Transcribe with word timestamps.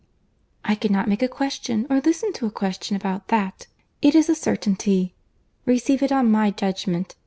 "I 0.65 0.73
cannot 0.73 1.07
make 1.07 1.21
a 1.21 1.27
question, 1.27 1.85
or 1.87 1.99
listen 1.99 2.33
to 2.33 2.47
a 2.47 2.49
question 2.49 2.95
about 2.95 3.27
that. 3.27 3.67
It 4.01 4.15
is 4.15 4.29
a 4.29 4.33
certainty. 4.33 5.13
Receive 5.67 6.01
it 6.01 6.11
on 6.11 6.31
my 6.31 6.49
judgment. 6.49 7.15